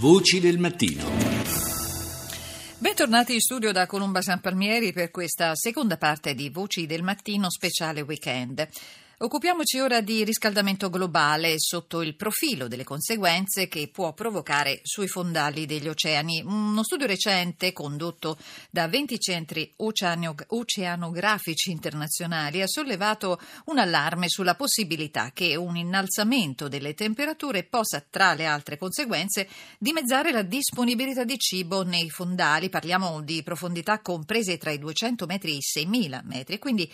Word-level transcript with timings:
Voci 0.00 0.38
del 0.38 0.58
mattino. 0.58 1.10
Bentornati 2.78 3.34
in 3.34 3.40
studio 3.40 3.72
da 3.72 3.86
Colomba 3.86 4.22
San 4.22 4.38
Palmieri 4.38 4.92
per 4.92 5.10
questa 5.10 5.56
seconda 5.56 5.96
parte 5.96 6.34
di 6.34 6.50
Voci 6.50 6.86
del 6.86 7.02
Mattino 7.02 7.50
speciale 7.50 8.02
weekend. 8.02 8.64
Occupiamoci 9.20 9.80
ora 9.80 10.00
di 10.00 10.22
riscaldamento 10.22 10.88
globale 10.90 11.54
sotto 11.56 12.02
il 12.02 12.14
profilo 12.14 12.68
delle 12.68 12.84
conseguenze 12.84 13.66
che 13.66 13.88
può 13.88 14.12
provocare 14.12 14.78
sui 14.84 15.08
fondali 15.08 15.66
degli 15.66 15.88
oceani. 15.88 16.40
Uno 16.46 16.84
studio 16.84 17.08
recente 17.08 17.72
condotto 17.72 18.38
da 18.70 18.86
20 18.86 19.18
centri 19.18 19.72
oceanografici 19.74 21.72
internazionali 21.72 22.62
ha 22.62 22.68
sollevato 22.68 23.40
un 23.64 23.78
allarme 23.78 24.28
sulla 24.28 24.54
possibilità 24.54 25.32
che 25.34 25.56
un 25.56 25.76
innalzamento 25.76 26.68
delle 26.68 26.94
temperature 26.94 27.64
possa, 27.64 28.00
tra 28.08 28.34
le 28.34 28.46
altre 28.46 28.78
conseguenze, 28.78 29.48
dimezzare 29.80 30.30
la 30.30 30.42
disponibilità 30.42 31.24
di 31.24 31.36
cibo 31.38 31.82
nei 31.82 32.08
fondali. 32.08 32.68
Parliamo 32.68 33.20
di 33.22 33.42
profondità 33.42 34.00
comprese 34.00 34.58
tra 34.58 34.70
i 34.70 34.78
200 34.78 35.26
metri 35.26 35.54
e 35.54 35.56
i 35.56 35.86
6.000 35.88 36.20
metri, 36.22 36.60
quindi 36.60 36.88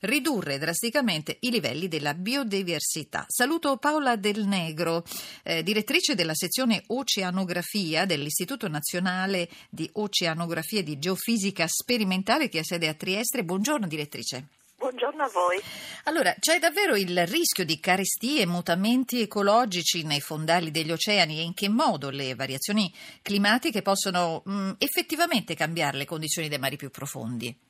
ridurre 0.00 0.58
drasticamente 0.58 1.36
i 1.40 1.50
livelli 1.50 1.88
della 1.88 2.14
biodiversità. 2.14 3.24
Saluto 3.28 3.76
Paola 3.76 4.16
Del 4.16 4.46
Negro, 4.46 5.04
eh, 5.42 5.62
direttrice 5.62 6.14
della 6.14 6.34
sezione 6.34 6.82
Oceanografia 6.88 8.04
dell'Istituto 8.04 8.68
Nazionale 8.68 9.48
di 9.68 9.88
Oceanografia 9.94 10.80
e 10.80 10.82
di 10.82 10.98
Geofisica 10.98 11.66
Sperimentale 11.66 12.48
che 12.48 12.60
ha 12.60 12.64
sede 12.64 12.88
a 12.88 12.94
Trieste. 12.94 13.44
Buongiorno 13.44 13.86
direttrice. 13.86 14.46
Buongiorno 14.78 15.24
a 15.24 15.28
voi. 15.28 15.60
Allora, 16.04 16.32
c'è 16.38 16.60
davvero 16.60 16.94
il 16.94 17.26
rischio 17.26 17.64
di 17.64 17.80
carestie 17.80 18.42
e 18.42 18.46
mutamenti 18.46 19.20
ecologici 19.20 20.04
nei 20.04 20.20
fondali 20.20 20.70
degli 20.70 20.92
oceani 20.92 21.40
e 21.40 21.42
in 21.42 21.52
che 21.52 21.68
modo 21.68 22.10
le 22.10 22.36
variazioni 22.36 22.92
climatiche 23.20 23.82
possono 23.82 24.42
mh, 24.44 24.52
mm, 24.52 24.70
effettivamente 24.78 25.56
cambiare 25.56 25.96
le 25.96 26.04
condizioni 26.04 26.48
dei 26.48 26.58
mari 26.58 26.76
più 26.76 26.90
profondi? 26.90 27.67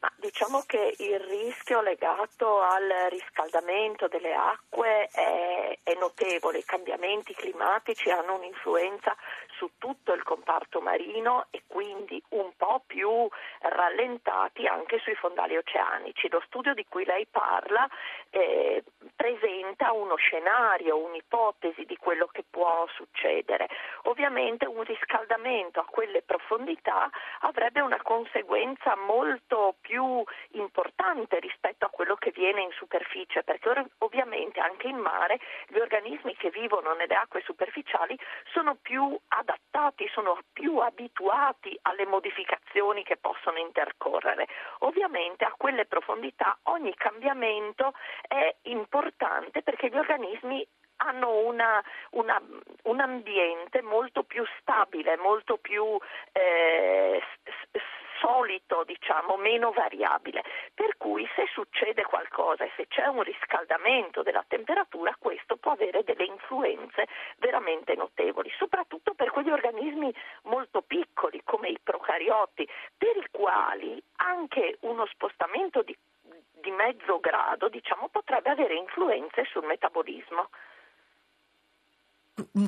Ma 0.00 0.10
diciamo 0.16 0.62
che 0.66 0.94
il 0.98 1.20
rischio 1.20 1.82
legato 1.82 2.60
al 2.60 2.88
riscaldamento 3.10 4.08
delle 4.08 4.32
acque 4.32 5.08
è, 5.12 5.69
è, 5.90 5.94
notevole, 5.98 6.58
i 6.58 6.64
cambiamenti 6.64 7.34
climatici 7.34 8.10
hanno 8.10 8.36
un'influenza 8.36 9.16
su 9.56 9.72
tutto 9.76 10.14
il 10.14 10.22
comparto 10.22 10.80
marino 10.80 11.46
e 11.50 11.64
quindi 11.66 12.22
un 12.30 12.50
po' 12.56 12.82
più 12.86 13.28
rallentati 13.60 14.66
anche 14.66 14.98
sui 15.00 15.14
fondali 15.14 15.56
oceanici. 15.56 16.30
Lo 16.30 16.40
studio 16.46 16.72
di 16.72 16.86
cui 16.88 17.04
lei 17.04 17.26
parla 17.26 17.86
eh, 18.30 18.82
presenta 19.14 19.92
uno 19.92 20.16
scenario, 20.16 20.96
un'ipotesi 20.96 21.84
di 21.84 21.96
quello 21.96 22.26
che 22.28 22.42
può 22.48 22.86
succedere. 22.94 23.68
Ovviamente 24.04 24.64
un 24.66 24.82
riscaldamento 24.82 25.80
a 25.80 25.84
quelle 25.84 26.22
profondità 26.22 27.10
avrebbe 27.40 27.80
una 27.80 28.00
conseguenza 28.02 28.96
molto 28.96 29.74
più 29.80 30.22
importante 30.52 31.38
rispetto 31.38 31.84
a 31.84 31.90
quello 31.90 32.16
che 32.16 32.30
viene 32.30 32.62
in 32.62 32.70
superficie, 32.72 33.42
perché 33.42 33.88
ovviamente 33.98 34.60
anche 34.60 34.88
in 34.88 34.96
mare 34.96 35.38
gli 35.68 35.78
organismi 35.80 36.36
che 36.36 36.50
vivono 36.50 36.94
nelle 36.94 37.14
acque 37.14 37.42
superficiali 37.42 38.18
sono 38.52 38.76
più 38.80 39.18
adattati 39.28 40.08
sono 40.12 40.38
più 40.52 40.78
abituati 40.78 41.78
alle 41.82 42.06
modificazioni 42.06 43.02
che 43.02 43.16
possono 43.16 43.58
intercorrere. 43.58 44.46
Ovviamente 44.80 45.44
a 45.44 45.54
quelle 45.56 45.86
profondità 45.86 46.58
ogni 46.64 46.94
cambiamento 46.94 47.94
è 48.26 48.54
importante 48.62 49.62
perché 49.62 49.88
gli 49.88 49.96
organismi 49.96 50.66
hanno 51.02 51.38
una, 51.38 51.82
una, 52.10 52.40
un 52.84 53.00
ambiente 53.00 53.80
molto 53.80 54.22
più 54.22 54.44
stabile, 54.58 55.16
molto 55.16 55.56
più 55.56 55.98
eh, 56.32 57.22
solito, 58.20 58.84
diciamo, 58.84 59.36
meno 59.36 59.72
variabile. 59.72 60.44
Per 60.74 60.96
cui 60.96 61.26
se 61.34 61.46
succede 61.52 62.02
qualcosa 62.04 62.64
e 62.64 62.70
se 62.76 62.86
c'è 62.86 63.06
un 63.06 63.22
riscaldamento 63.22 64.22
della 64.22 64.44
temperatura, 64.46 65.16
questo 65.18 65.56
può 65.56 65.72
avere 65.72 66.04
delle 66.04 66.24
influenze 66.24 67.06
veramente 67.38 67.94
notevoli, 67.94 68.52
soprattutto 68.56 69.14
per 69.14 69.30
quegli 69.30 69.50
organismi 69.50 70.14
molto 70.44 70.82
piccoli 70.82 71.40
come 71.44 71.68
i 71.68 71.78
procarioti, 71.82 72.68
per 72.96 73.16
i 73.16 73.26
quali 73.30 74.00
anche 74.16 74.76
uno 74.80 75.06
spostamento 75.06 75.82
di, 75.82 75.96
di 76.60 76.70
mezzo 77.00 77.18
grado, 77.20 77.68
diciamo, 77.68 78.08
potrebbe 78.10 78.50
avere 78.50 78.74
influenze 78.74 79.44
sul 79.50 79.64
metabolismo. 79.64 80.48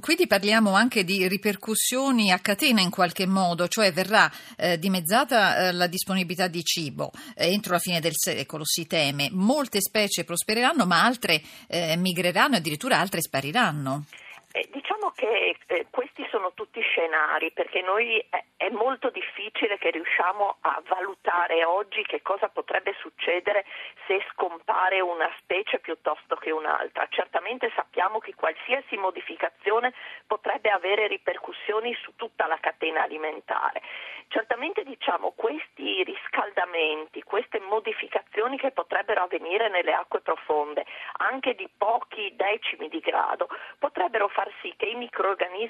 Quindi 0.00 0.26
parliamo 0.26 0.75
anche 0.75 1.03
di 1.03 1.26
ripercussioni 1.28 2.31
a 2.31 2.38
catena 2.41 2.82
in 2.82 2.91
qualche 2.91 3.26
modo, 3.26 3.69
cioè 3.69 3.91
verrà 3.91 4.31
eh, 4.59 4.78
dimezzata 4.78 5.69
eh, 5.69 5.72
la 5.72 5.87
disponibilità 5.87 6.47
di 6.47 6.62
cibo 6.62 7.10
eh, 7.34 7.53
entro 7.53 7.72
la 7.72 7.78
fine 7.78 8.00
del 8.00 8.12
secolo, 8.15 8.65
si 8.66 8.87
teme. 8.87 9.31
Molte 9.32 9.81
specie 9.81 10.25
prospereranno, 10.25 10.84
ma 10.84 11.04
altre 11.04 11.41
eh, 11.69 11.97
migreranno 11.97 12.56
e 12.56 12.59
addirittura 12.59 12.99
altre 12.99 13.22
spariranno. 13.22 14.04
Eh, 14.53 14.69
diciamo 14.70 15.10
che 15.14 15.56
eh, 15.72 15.86
questi 15.88 16.26
sono 16.30 16.52
tutti 16.52 16.82
scenari 16.82 17.50
perché 17.50 17.80
noi 17.80 18.18
è, 18.28 18.44
è, 18.58 18.68
molto 18.68 19.08
difficile 19.08 19.78
che 19.78 19.90
riusciamo 19.90 20.56
a 20.60 20.82
valutare 20.86 21.64
oggi 21.64 22.02
che 22.02 22.20
cosa 22.20 22.48
potrebbe 22.48 22.94
succedere 22.98 23.64
se 24.06 24.22
scompare 24.32 25.00
una 25.00 25.30
specie 25.38 25.78
piuttosto 25.78 26.36
che 26.36 26.50
un'altra. 26.50 27.06
Certamente 27.08 27.72
sappiamo 27.74 28.18
che 28.18 28.34
qualsiasi 28.34 28.98
modificazione 28.98 29.94
potrebbe 30.26 30.68
avere 30.68 31.06
ripercussioni 31.06 31.94
su 32.02 32.14
tutta 32.16 32.46
la 32.46 32.58
catena 32.60 33.04
alimentare. 33.04 33.80
Certamente 34.28 34.84
diciamo 34.84 35.32
questi 35.34 36.02
riscaldamenti, 36.04 37.22
queste 37.22 37.60
modificazioni 37.60 38.58
che 38.58 38.72
potrebbero 38.72 39.22
avvenire 39.22 39.68
nelle 39.68 39.92
acque 39.92 40.20
profonde, 40.20 40.84
anche 41.18 41.54
di 41.54 41.68
pochi 41.76 42.34
decimi 42.34 42.88
di 42.88 43.00
grado, 43.00 43.48
potrebbero 43.78 44.28
far 44.28 44.50
sì 44.60 44.72
che 44.76 44.86
i 44.86 44.94
microorganismi 44.94 45.60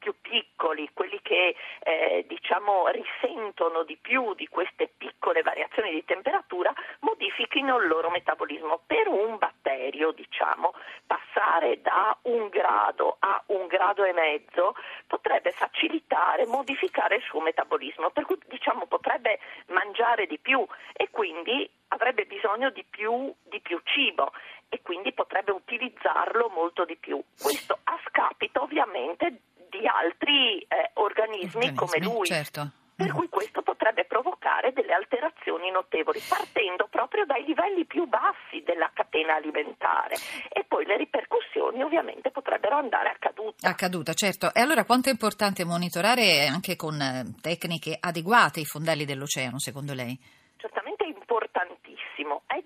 più 0.00 0.14
piccoli, 0.20 0.88
quelli 0.94 1.20
che 1.22 1.54
eh, 1.80 2.24
diciamo 2.26 2.88
risentono 2.88 3.84
di 3.84 3.96
più 4.00 4.34
di 4.34 4.48
queste 4.48 4.90
piccole 4.96 5.42
variazioni 5.42 5.92
di 5.92 6.04
temperatura, 6.04 6.72
modifichino 7.00 7.76
il 7.78 7.86
loro 7.86 8.10
metabolismo. 8.10 8.80
Per 8.86 9.06
un 9.06 9.36
batterio, 9.36 10.10
diciamo, 10.12 10.72
passare 11.06 11.80
da 11.82 12.16
un 12.22 12.48
grado 12.48 13.18
a 13.20 13.42
un 13.48 13.66
grado 13.66 14.04
e 14.04 14.12
mezzo 14.12 14.74
potrebbe 15.06 15.52
facilitare, 15.52 16.46
modificare 16.46 17.16
il 17.16 17.22
suo 17.22 17.40
metabolismo, 17.40 18.10
per 18.10 18.24
cui 18.24 18.38
diciamo 18.46 18.86
potrebbe 18.86 19.38
mangiare 19.66 20.26
di 20.26 20.38
più 20.38 20.66
e 20.94 21.10
quindi 21.10 21.68
avrebbe 21.88 22.24
bisogno 22.24 22.70
di 22.70 22.84
più, 22.88 23.32
di 23.42 23.60
più 23.60 23.78
cibo 23.84 24.32
e 24.68 24.80
quindi 24.82 25.12
potrebbe 25.12 25.50
utilizzarlo 25.50 26.48
molto 26.48 26.84
di 26.84 26.96
più. 26.96 27.20
Questo 27.38 27.78
a 27.84 27.98
scapito 28.06 28.62
ovviamente 28.62 29.42
di 29.70 29.86
altri 29.86 30.58
eh, 30.60 30.90
organismi, 31.30 31.66
organismi, 31.66 31.74
come 31.74 31.98
lui. 31.98 32.26
Certo. 32.26 32.70
Per 33.00 33.12
cui 33.12 33.30
questo 33.30 33.62
potrebbe 33.62 34.04
provocare 34.04 34.74
delle 34.74 34.92
alterazioni 34.92 35.70
notevoli, 35.70 36.20
partendo 36.28 36.86
proprio 36.90 37.24
dai 37.24 37.46
livelli 37.46 37.86
più 37.86 38.06
bassi 38.06 38.62
della 38.62 38.90
catena 38.92 39.36
alimentare. 39.36 40.16
E 40.52 40.64
poi 40.68 40.84
le 40.84 40.98
ripercussioni 40.98 41.82
ovviamente 41.82 42.30
potrebbero 42.30 42.76
andare 42.76 43.08
a 43.08 43.16
caduta. 43.18 43.66
A 43.66 43.74
caduta, 43.74 44.12
certo. 44.12 44.52
E 44.52 44.60
allora 44.60 44.84
quanto 44.84 45.08
è 45.08 45.12
importante 45.12 45.64
monitorare 45.64 46.46
anche 46.46 46.76
con 46.76 47.00
eh, 47.00 47.24
tecniche 47.40 47.96
adeguate 47.98 48.60
i 48.60 48.66
fondali 48.66 49.06
dell'oceano, 49.06 49.58
secondo 49.58 49.94
lei? 49.94 50.18
Certamente 50.58 51.04
è 51.04 51.08
importantissimo. 51.08 52.42
È 52.46 52.60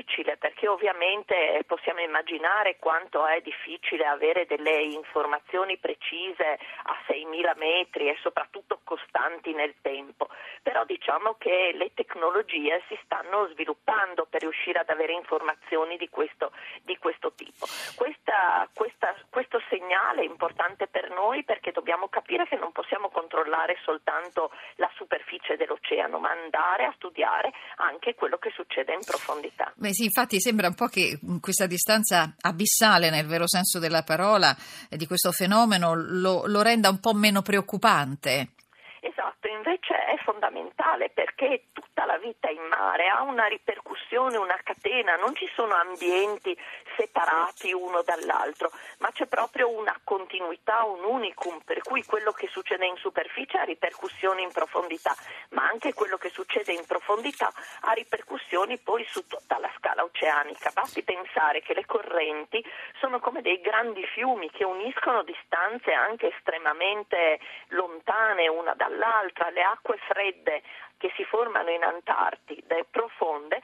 difficile 0.00 0.36
perché 0.36 0.68
ovviamente 0.68 1.62
possiamo 1.66 2.00
immaginare 2.00 2.76
quanto 2.78 3.26
è 3.26 3.40
difficile 3.40 4.06
avere 4.06 4.46
delle 4.46 4.82
informazioni 4.82 5.76
precise 5.76 6.58
a 6.84 6.96
6.000 7.06 7.56
metri 7.56 8.08
e 8.08 8.16
soprattutto 8.20 8.80
costanti 8.84 9.52
nel 9.52 9.74
tempo, 9.82 10.28
però 10.62 10.84
diciamo 10.84 11.36
che 11.38 11.72
le 11.74 11.92
tecnologie 11.94 12.82
si 12.88 12.98
stanno 13.04 13.48
sviluppando 13.52 14.26
per 14.28 14.40
riuscire 14.40 14.80
ad 14.80 14.88
avere 14.88 15.12
informazioni 15.12 15.96
di 15.96 16.08
questo, 16.08 16.52
di 16.82 16.96
questo 16.98 17.32
tipo. 17.34 17.66
Questa, 17.94 18.68
questa, 18.74 19.14
questo 19.28 19.60
segnale 19.68 20.22
è 20.22 20.24
importante 20.24 20.86
per 20.86 21.10
noi 21.10 21.44
perché 21.44 21.72
dobbiamo 21.72 22.08
capire 22.08 22.46
che 22.46 22.56
non 22.56 22.72
possiamo 22.72 23.10
controllare 23.10 23.78
soltanto 23.82 24.50
la 24.76 24.90
superficie 24.94 25.56
dell'oceano, 25.56 26.18
ma 26.18 26.30
andare 26.30 26.84
a 26.84 26.92
studiare 26.96 27.52
anche 27.76 28.14
quello 28.14 28.38
che 28.38 28.50
succede 28.50 28.92
in 28.92 29.04
profondità. 29.04 29.72
Beh 29.76 29.89
sì, 29.92 30.04
infatti 30.04 30.40
sembra 30.40 30.68
un 30.68 30.74
po' 30.74 30.86
che 30.86 31.18
questa 31.40 31.66
distanza 31.66 32.34
abissale 32.40 33.10
nel 33.10 33.26
vero 33.26 33.48
senso 33.48 33.78
della 33.78 34.02
parola 34.02 34.56
eh, 34.88 34.96
di 34.96 35.06
questo 35.06 35.32
fenomeno 35.32 35.94
lo, 35.94 36.46
lo 36.46 36.62
renda 36.62 36.88
un 36.88 37.00
po' 37.00 37.12
meno 37.12 37.42
preoccupante. 37.42 38.52
Esatto, 39.00 39.48
invece 39.48 39.94
è 39.94 40.16
fondamentale 40.24 41.10
perché 41.10 41.64
tutta 41.72 42.04
la 42.04 42.18
vita 42.18 42.50
in 42.50 42.60
mare 42.68 43.08
ha 43.08 43.22
una 43.22 43.46
ripercussione, 43.46 44.36
una 44.36 44.58
catena, 44.62 45.16
non 45.16 45.34
ci 45.34 45.48
sono 45.54 45.74
ambienti 45.74 46.56
separati 47.00 47.72
uno 47.72 48.02
dall'altro, 48.02 48.70
ma 48.98 49.10
c'è 49.10 49.26
proprio 49.26 49.70
una 49.70 49.98
continuità, 50.04 50.84
un 50.84 51.02
unicum, 51.02 51.60
per 51.64 51.80
cui 51.80 52.04
quello 52.04 52.32
che 52.32 52.48
succede 52.48 52.84
in 52.84 52.96
superficie 52.96 53.56
ha 53.56 53.62
ripercussioni 53.62 54.42
in 54.42 54.52
profondità, 54.52 55.14
ma 55.50 55.66
anche 55.66 55.94
quello 55.94 56.18
che 56.18 56.28
succede 56.28 56.72
in 56.72 56.84
profondità 56.86 57.50
ha 57.80 57.92
ripercussioni 57.92 58.78
poi 58.78 59.06
su 59.08 59.26
tutta 59.26 59.58
la 59.58 59.70
scala 59.78 60.04
oceanica. 60.04 60.70
Basti 60.74 61.02
pensare 61.02 61.62
che 61.62 61.72
le 61.72 61.86
correnti 61.86 62.62
sono 62.98 63.18
come 63.18 63.40
dei 63.40 63.60
grandi 63.60 64.04
fiumi 64.04 64.50
che 64.50 64.64
uniscono 64.64 65.22
distanze 65.22 65.92
anche 65.92 66.34
estremamente 66.36 67.40
lontane 67.68 68.48
una 68.48 68.74
dall'altra, 68.74 69.48
le 69.50 69.62
acque 69.62 69.96
fredde 70.06 70.62
che 70.98 71.10
si 71.16 71.24
formano 71.24 71.70
in 71.70 71.82
Antartide 71.82 72.84
profonde 72.90 73.59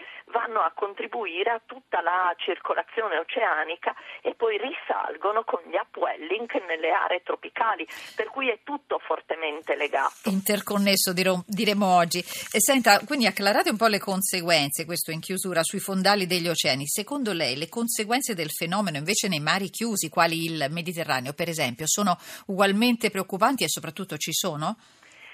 vanno 0.46 0.60
a 0.60 0.72
contribuire 0.74 1.50
a 1.50 1.60
tutta 1.66 2.00
la 2.00 2.32
circolazione 2.38 3.18
oceanica 3.18 3.94
e 4.22 4.34
poi 4.34 4.58
risalgono 4.58 5.42
con 5.42 5.60
gli 5.66 5.74
upwelling 5.74 6.48
nelle 6.66 6.90
aree 6.90 7.22
tropicali, 7.22 7.86
per 8.14 8.26
cui 8.30 8.48
è 8.48 8.60
tutto 8.62 8.98
fortemente 9.00 9.74
legato. 9.74 10.30
Interconnesso 10.30 11.12
diremo 11.12 11.86
oggi. 11.86 12.18
E 12.20 12.60
senta, 12.60 13.00
quindi 13.04 13.26
acclarate 13.26 13.70
un 13.70 13.76
po' 13.76 13.88
le 13.88 13.98
conseguenze, 13.98 14.84
questo 14.84 15.10
in 15.10 15.20
chiusura, 15.20 15.62
sui 15.62 15.80
fondali 15.80 16.26
degli 16.26 16.48
oceani. 16.48 16.86
Secondo 16.86 17.32
lei 17.32 17.56
le 17.56 17.68
conseguenze 17.68 18.34
del 18.34 18.50
fenomeno 18.50 18.96
invece 18.96 19.28
nei 19.28 19.40
mari 19.40 19.68
chiusi, 19.68 20.08
quali 20.08 20.44
il 20.44 20.66
Mediterraneo 20.70 21.32
per 21.32 21.48
esempio, 21.48 21.86
sono 21.86 22.16
ugualmente 22.46 23.10
preoccupanti 23.10 23.64
e 23.64 23.68
soprattutto 23.68 24.16
ci 24.16 24.32
sono? 24.32 24.76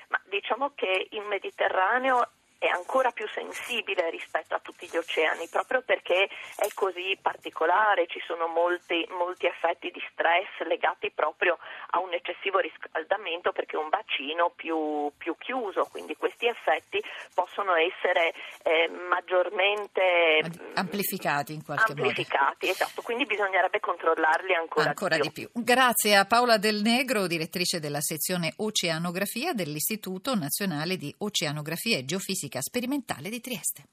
Ma 0.08 0.20
diciamo 0.28 0.72
che 0.74 1.08
il 1.10 1.22
Mediterraneo 1.22 2.28
è 2.62 2.68
ancora 2.68 3.10
più 3.10 3.26
sensibile 3.34 4.08
rispetto 4.10 4.54
a 4.54 4.60
tutti 4.60 4.86
gli 4.86 4.96
oceani, 4.96 5.48
proprio 5.48 5.82
perché 5.82 6.28
è 6.54 6.68
così 6.74 7.18
particolare, 7.20 8.06
ci 8.06 8.22
sono 8.24 8.46
molti, 8.46 9.04
molti 9.18 9.46
effetti 9.46 9.90
di 9.90 10.00
stress 10.12 10.46
legati 10.68 11.10
proprio 11.10 11.58
a 11.90 11.98
un 11.98 12.12
eccessivo 12.12 12.60
riscaldamento 12.60 13.50
perché 13.50 13.74
è 13.74 13.80
un 13.80 13.88
bacino 13.88 14.52
più, 14.54 15.10
più 15.18 15.34
chiuso, 15.38 15.88
quindi 15.90 16.14
questi 16.14 16.46
effetti 16.46 17.02
possono 17.34 17.74
essere 17.74 18.32
eh, 18.62 18.88
maggiormente 19.10 20.42
amplificati 20.74 21.54
in 21.54 21.64
qualche 21.64 21.94
amplificati, 21.98 22.66
modo. 22.66 22.78
Esatto, 22.78 23.02
quindi 23.02 23.24
bisognerebbe 23.24 23.80
controllarli 23.80 24.54
ancora, 24.54 24.90
ancora 24.90 25.16
di, 25.16 25.32
più. 25.32 25.46
di 25.46 25.50
più. 25.52 25.64
Grazie 25.64 26.14
a 26.14 26.26
Paola 26.26 26.58
Del 26.58 26.80
Negro, 26.80 27.26
direttrice 27.26 27.80
della 27.80 28.00
sezione 28.00 28.52
Oceanografia 28.58 29.52
dell'Istituto 29.52 30.36
Nazionale 30.36 30.96
di 30.96 31.12
Oceanografia 31.18 31.98
e 31.98 32.04
Geofisica 32.04 32.50
Sperimentale 32.60 33.30
di 33.30 33.40
Trieste. 33.40 33.84